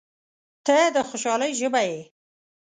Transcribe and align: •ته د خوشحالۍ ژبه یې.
•ته 0.65 0.77
د 0.95 0.97
خوشحالۍ 1.07 1.51
ژبه 1.59 1.81
یې. 1.89 2.01